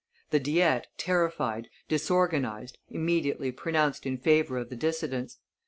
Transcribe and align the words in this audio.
The 0.31 0.39
Diet, 0.39 0.87
terrified, 0.97 1.69
disorganized, 1.87 2.79
immediately 2.89 3.51
pronounced 3.51 4.07
in 4.07 4.17
favor 4.17 4.57
of 4.57 4.69
the 4.71 4.75
dissidents. 4.75 5.37